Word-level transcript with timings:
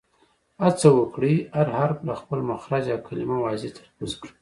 هڅه 0.63 0.89
وکړئ، 0.97 1.35
هر 1.57 1.67
حرف 1.77 1.97
له 2.07 2.13
خپل 2.21 2.39
مخرج 2.49 2.85
او 2.93 2.99
کلیمه 3.07 3.37
واضیح 3.41 3.71
تلفظ 3.75 4.11
کړئ! 4.21 4.31